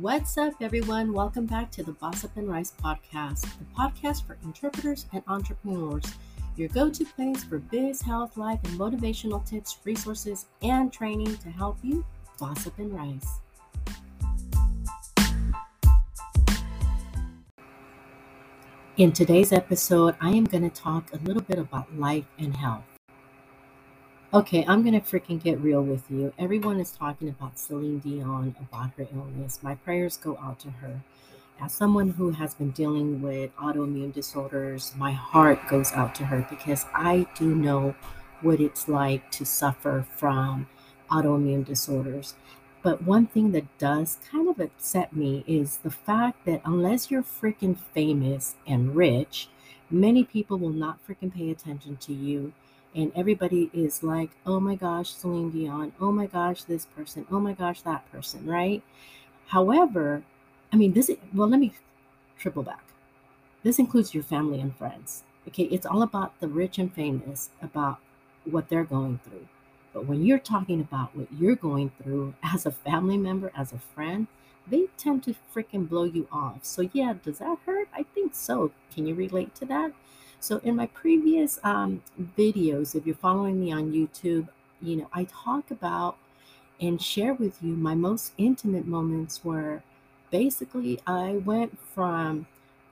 [0.00, 1.12] What's up, everyone?
[1.12, 6.04] Welcome back to the Boss Up and Rise podcast, the podcast for interpreters and entrepreneurs,
[6.56, 11.50] your go to place for biz, health, life, and motivational tips, resources, and training to
[11.50, 12.04] help you
[12.38, 13.26] boss up and rise.
[18.96, 22.91] In today's episode, I am going to talk a little bit about life and health.
[24.34, 26.32] Okay, I'm gonna freaking get real with you.
[26.38, 29.62] Everyone is talking about Celine Dion, about her illness.
[29.62, 31.02] My prayers go out to her.
[31.60, 36.46] As someone who has been dealing with autoimmune disorders, my heart goes out to her
[36.48, 37.94] because I do know
[38.40, 40.66] what it's like to suffer from
[41.10, 42.34] autoimmune disorders.
[42.82, 47.22] But one thing that does kind of upset me is the fact that unless you're
[47.22, 49.48] freaking famous and rich,
[49.90, 52.54] many people will not freaking pay attention to you
[52.94, 57.40] and everybody is like, oh my gosh, Celine Dion, oh my gosh, this person, oh
[57.40, 58.82] my gosh, that person, right?
[59.46, 60.22] However,
[60.72, 61.72] I mean, this, well, let me
[62.38, 62.84] triple back.
[63.62, 65.22] This includes your family and friends.
[65.48, 67.98] Okay, it's all about the rich and famous, about
[68.44, 69.46] what they're going through.
[69.92, 73.78] But when you're talking about what you're going through as a family member, as a
[73.78, 74.26] friend,
[74.66, 76.60] they tend to freaking blow you off.
[76.62, 77.88] So, yeah, does that hurt?
[77.92, 78.70] I think so.
[78.94, 79.92] Can you relate to that?
[80.42, 82.02] So in my previous um,
[82.36, 84.48] videos, if you're following me on YouTube,
[84.82, 86.16] you know, I talk about
[86.80, 89.82] and share with you my most intimate moments where
[90.30, 92.46] basically I went from,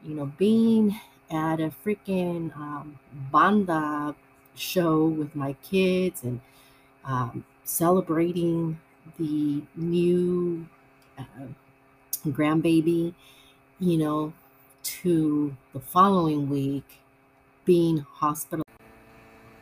[0.04, 2.98] you know, being at a freaking um,
[3.32, 4.14] banda
[4.54, 6.40] show with my kids and
[7.04, 8.80] um, celebrating
[9.18, 10.66] the new
[11.18, 11.24] uh,
[12.28, 13.14] grandbaby,
[13.80, 14.32] you know,
[14.84, 16.99] to the following week
[17.70, 18.64] being hospital.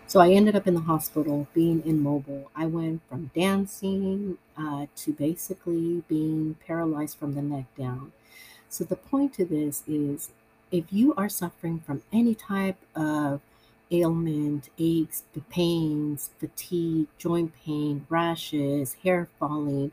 [0.06, 2.50] So I ended up in the hospital being immobile.
[2.56, 8.12] I went from dancing uh, to basically being paralyzed from the neck down.
[8.70, 10.30] So the point to this is
[10.72, 13.42] if you are suffering from any type of
[13.90, 19.92] ailment, aches, pains, fatigue, joint pain, rashes, hair falling,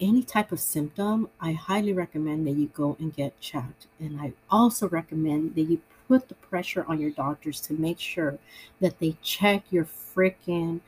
[0.00, 3.86] any type of symptom, I highly recommend that you go and get checked.
[4.00, 8.38] And I also recommend that you put the pressure on your doctors to make sure
[8.80, 10.80] that they check your freaking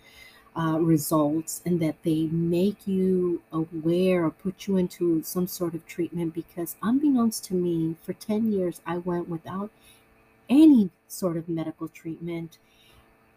[0.57, 5.87] uh, results and that they make you aware or put you into some sort of
[5.87, 9.71] treatment because unbeknownst to me for 10 years i went without
[10.49, 12.57] any sort of medical treatment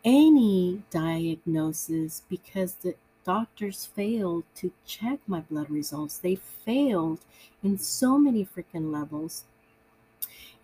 [0.06, 6.18] any diagnosis because the doctors failed to check my blood results.
[6.18, 7.20] They failed
[7.64, 9.44] in so many freaking levels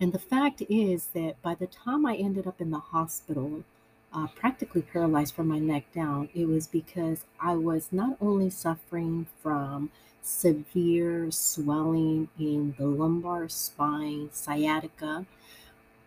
[0.00, 3.64] and the fact is that by the time I ended up in the hospital,
[4.12, 9.26] uh, practically paralyzed from my neck down, it was because I was not only suffering
[9.42, 9.90] from
[10.22, 15.24] severe swelling in the lumbar spine, sciatica,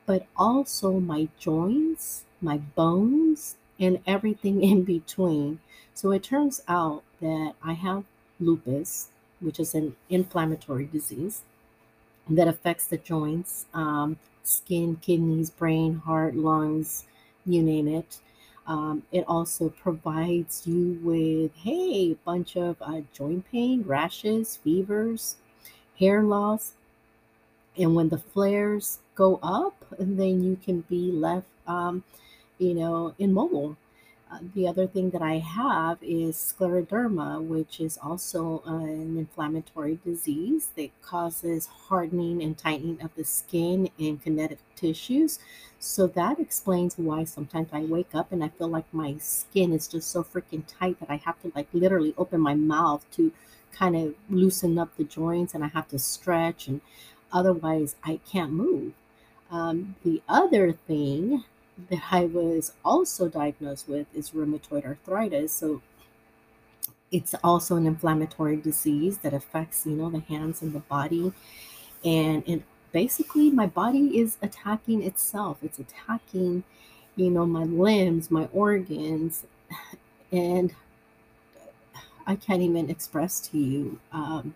[0.05, 5.59] but also my joints, my bones, and everything in between.
[5.95, 8.03] So it turns out that I have
[8.39, 11.43] lupus, which is an inflammatory disease
[12.29, 17.05] that affects the joints, um, skin, kidneys, brain, heart, lungs,
[17.45, 18.19] you name it.
[18.67, 25.37] Um, it also provides you with, hey, a bunch of uh, joint pain, rashes, fevers,
[25.99, 26.73] hair loss.
[27.77, 32.03] And when the flares go up, then you can be left, um,
[32.59, 33.75] you know, immobile.
[34.31, 40.69] Uh, the other thing that I have is scleroderma, which is also an inflammatory disease
[40.75, 45.39] that causes hardening and tightening of the skin and connective tissues.
[45.79, 49.87] So that explains why sometimes I wake up and I feel like my skin is
[49.87, 53.31] just so freaking tight that I have to like literally open my mouth to
[53.71, 56.81] kind of loosen up the joints and I have to stretch and
[57.31, 58.93] otherwise I can't move.
[59.49, 61.45] Um, the other thing
[61.89, 65.51] that I was also diagnosed with is rheumatoid arthritis.
[65.51, 65.81] So
[67.11, 71.33] it's also an inflammatory disease that affects, you know, the hands and the body.
[72.03, 75.57] And it basically my body is attacking itself.
[75.61, 76.63] It's attacking,
[77.15, 79.45] you know, my limbs, my organs,
[80.31, 80.73] and
[82.27, 84.53] I can't even express to you um,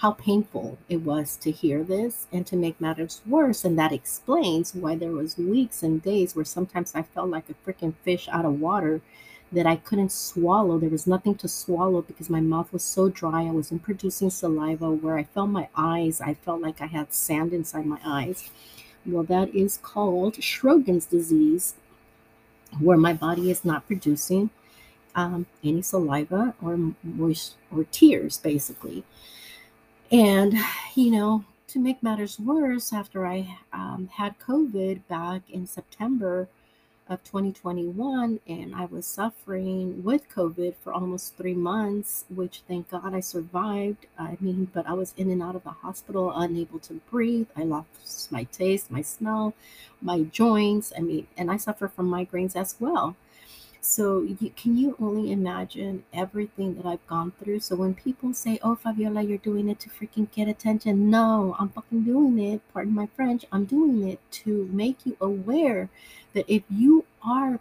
[0.00, 4.74] how painful it was to hear this and to make matters worse and that explains
[4.74, 8.46] why there was weeks and days where sometimes i felt like a freaking fish out
[8.46, 9.00] of water
[9.52, 10.78] that i couldn't swallow.
[10.78, 13.42] There was nothing to swallow because my mouth was so dry.
[13.46, 16.20] I wasn't producing saliva where i felt my eyes.
[16.20, 18.50] I felt like i had sand inside my eyes.
[19.04, 21.74] Well that is called Sjogren's disease
[22.78, 24.50] where my body is not producing
[25.16, 29.04] um, any saliva or moist or tears basically
[30.12, 30.54] And,
[30.96, 36.48] you know, to make matters worse, after I um, had COVID back in September
[37.08, 43.14] of 2021 and I was suffering with COVID for almost three months, which thank God
[43.14, 44.06] I survived.
[44.18, 47.48] I mean, but I was in and out of the hospital, unable to breathe.
[47.56, 49.54] I lost my taste, my smell,
[50.02, 50.92] my joints.
[50.96, 53.14] I mean, and I suffer from migraines as well.
[53.82, 57.60] So you, can you only imagine everything that I've gone through?
[57.60, 61.70] So when people say, "Oh, Fabiola, you're doing it to freaking get attention," no, I'm
[61.70, 62.60] fucking doing it.
[62.72, 63.44] Pardon my French.
[63.50, 65.88] I'm doing it to make you aware
[66.34, 67.60] that if you are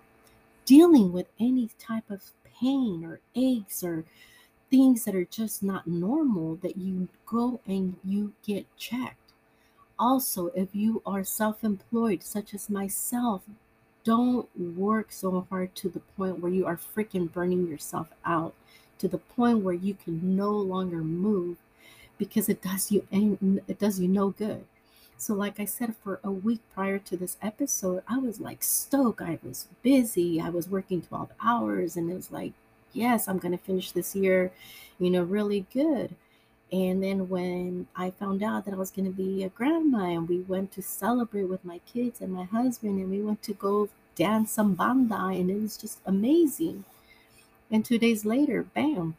[0.66, 4.06] dealing with any type of pain or aches or
[4.70, 9.34] things that are just not normal, that you go and you get checked.
[9.98, 13.44] Also, if you are self employed, such as myself,
[14.04, 18.54] don't work so hard to the point where you are freaking burning yourself out
[19.00, 21.58] to the point where you can no longer move
[22.18, 23.06] because it does you
[23.68, 24.66] it does you no good.
[25.18, 29.22] So like I said for a week prior to this episode, I was like stoked.
[29.22, 30.40] I was busy.
[30.40, 32.54] I was working 12 hours and it was like,
[32.94, 34.52] yes, I'm going to finish this year,
[34.98, 36.16] you know, really good.
[36.72, 40.30] And then when I found out that I was going to be a grandma and
[40.30, 43.90] we went to celebrate with my kids and my husband and we went to go
[44.16, 46.86] dance some banda and it was just amazing.
[47.72, 49.16] And two days later, bam,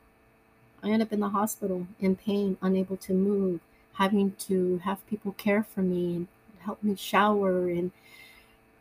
[0.82, 3.60] I end up in the hospital in pain, unable to move,
[3.94, 6.28] having to have people care for me and
[6.60, 7.90] help me shower and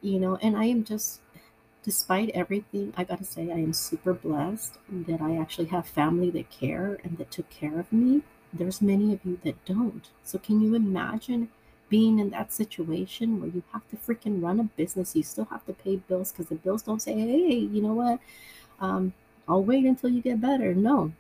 [0.02, 1.20] you know, and I am just
[1.84, 6.50] despite everything, I gotta say I am super blessed that I actually have family that
[6.50, 8.22] care and that took care of me.
[8.54, 10.10] There's many of you that don't.
[10.24, 11.50] So can you imagine
[11.90, 15.66] being in that situation where you have to freaking run a business, you still have
[15.66, 18.20] to pay bills because the bills don't say, hey, you know what?
[18.80, 19.14] Um,
[19.48, 20.74] I'll wait until you get better.
[20.76, 21.12] No,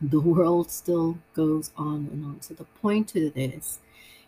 [0.00, 2.42] the world still goes on and on.
[2.42, 3.80] So the point to this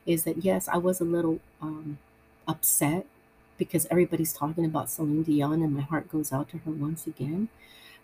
[0.07, 1.99] is that yes, I was a little um,
[2.47, 3.07] upset
[3.59, 7.49] because everybody's talking about Celine Dion, and my heart goes out to her once again.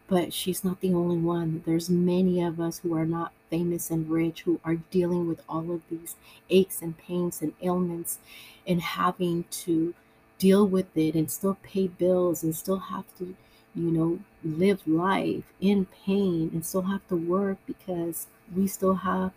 [0.09, 1.63] But she's not the only one.
[1.67, 5.71] There's many of us who are not famous and rich who are dealing with all
[5.71, 6.17] of these
[6.51, 8.19] aches and pains and ailments
[8.67, 9.95] and having to
[10.39, 13.35] deal with it and still pay bills and still have to,
[13.75, 19.33] you know, live life in pain and still have to work because we still have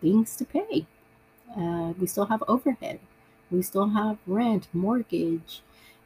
[0.00, 0.86] things to pay.
[1.56, 3.00] Uh, we still have overhead.
[3.50, 5.62] We still have rent, mortgage,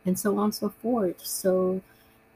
[0.06, 1.24] and so on and so forth.
[1.26, 1.82] So,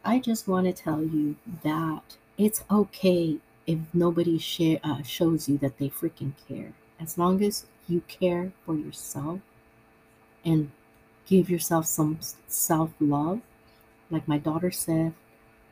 [0.05, 3.37] I just want to tell you that it's okay
[3.67, 6.73] if nobody share, uh, shows you that they freaking care.
[6.99, 9.41] As long as you care for yourself
[10.45, 10.71] and
[11.27, 13.41] give yourself some self love,
[14.11, 15.13] like my daughter said,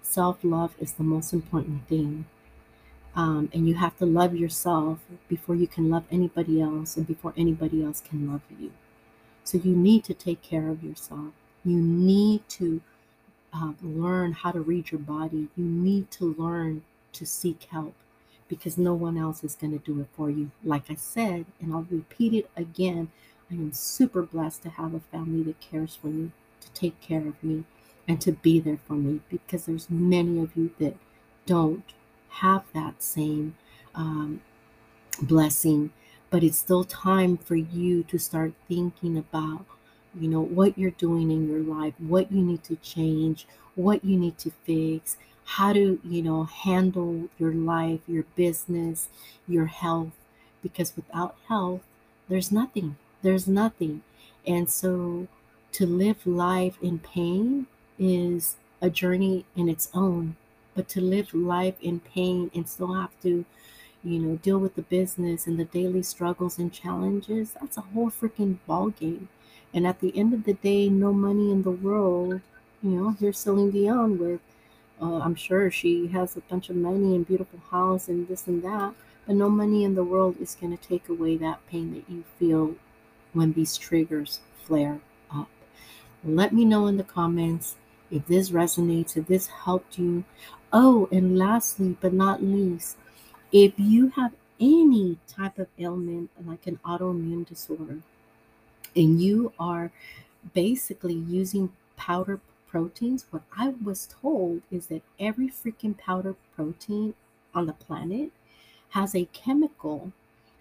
[0.02, 2.26] self love is the most important thing.
[3.16, 7.32] Um, and you have to love yourself before you can love anybody else and before
[7.36, 8.72] anybody else can love you.
[9.42, 11.32] So you need to take care of yourself.
[11.64, 12.82] You need to
[13.52, 15.48] uh, learn how to read your body.
[15.56, 17.94] You need to learn to seek help
[18.48, 20.50] because no one else is going to do it for you.
[20.64, 23.10] Like I said, and I'll repeat it again,
[23.50, 27.26] I am super blessed to have a family that cares for me, to take care
[27.26, 27.64] of me,
[28.06, 30.96] and to be there for me because there's many of you that
[31.46, 31.92] don't
[32.28, 33.56] have that same
[33.94, 34.40] um,
[35.23, 35.90] blessing.
[36.30, 39.64] But it's still time for you to start thinking about
[40.20, 44.18] you know, what you're doing in your life, what you need to change, what you
[44.18, 49.08] need to fix, how to, you know, handle your life, your business,
[49.46, 50.12] your health.
[50.62, 51.80] Because without health,
[52.28, 52.96] there's nothing.
[53.22, 54.02] There's nothing.
[54.46, 55.28] And so
[55.72, 57.66] to live life in pain
[57.98, 60.37] is a journey in its own.
[60.75, 63.44] But to live life in pain and still have to,
[64.04, 68.10] you know, deal with the business and the daily struggles and challenges, that's a whole
[68.10, 69.28] freaking ball game.
[69.78, 72.40] And at the end of the day, no money in the world,
[72.82, 74.40] you know, here's Celine Dion with,
[75.00, 78.61] uh, I'm sure she has a bunch of money and beautiful house and this and
[78.64, 78.94] that,
[79.25, 82.25] but no money in the world is going to take away that pain that you
[82.40, 82.75] feel
[83.35, 84.99] when these triggers flare
[85.32, 85.49] up.
[86.25, 87.76] Let me know in the comments
[88.11, 90.25] if this resonates, if this helped you.
[90.73, 92.97] Oh, and lastly, but not least,
[93.52, 97.99] if you have any type of ailment like an autoimmune disorder,
[98.99, 99.93] and you are
[100.55, 107.14] basically using powder proteins, what I was told is that every freaking powder protein
[107.55, 108.33] on the planet
[108.90, 110.12] has a chemical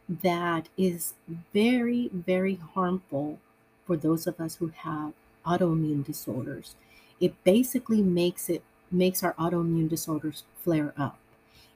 [0.10, 1.16] that is
[1.54, 3.40] very, very harmful
[3.86, 5.14] for those of us who have
[5.46, 6.76] autoimmune disorders.
[7.20, 11.20] It basically makes it makes our autoimmune disorders flare up.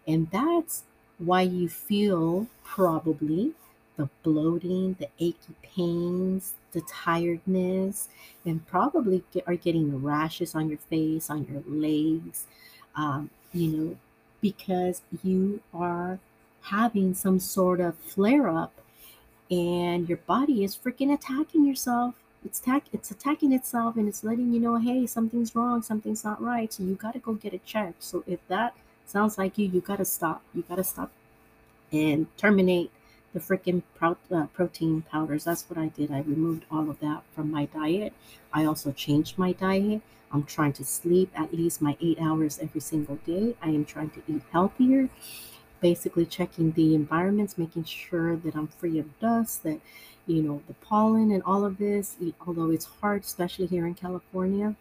[0.08, 0.84] And that's
[1.18, 3.54] why you feel probably
[4.02, 8.10] the bloating, the achy pains, the tiredness,
[8.46, 12.46] and probably get, are getting rashes on your face, on your legs,
[12.96, 13.98] um, you know,
[14.42, 16.18] because you are
[16.62, 18.74] having some sort of flare up
[19.52, 22.16] and your body is freaking attacking yourself.
[22.44, 26.42] It's attack it's attacking itself and it's letting you know, hey, something's wrong, something's not
[26.42, 26.74] right.
[26.74, 28.04] So you gotta go get it checked.
[28.04, 30.42] So if that sounds like you, you gotta stop.
[30.56, 31.12] You gotta stop
[31.92, 32.90] and terminate
[33.34, 35.46] the freaking pro- uh, protein powders.
[35.46, 36.12] That's what I did.
[36.12, 38.14] I removed all of that from my diet.
[38.54, 40.02] I also changed my diet.
[40.32, 43.56] I'm trying to sleep at least my eight hours every single day.
[43.62, 45.10] I am trying to eat healthier.
[45.82, 49.80] Basically, checking the environments, making sure that I'm free of dust, that,
[50.28, 54.76] you know, the pollen and all of this, although it's hard, especially here in California.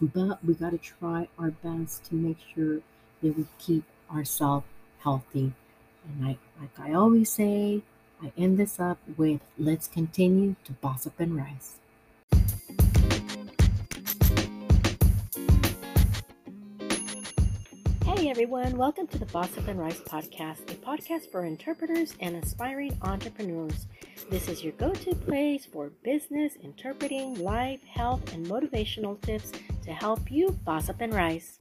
[0.00, 2.80] But we got to try our best to make sure
[3.22, 4.66] that we keep ourselves
[5.00, 5.52] healthy
[6.04, 7.82] and I, like I always say,
[8.22, 11.76] I end this up with let's continue to boss up and rise.
[18.04, 22.36] Hey everyone, welcome to the Boss Up and Rise podcast, a podcast for interpreters and
[22.36, 23.86] aspiring entrepreneurs.
[24.30, 29.50] This is your go to place for business, interpreting, life, health, and motivational tips
[29.84, 31.58] to help you boss up and rise.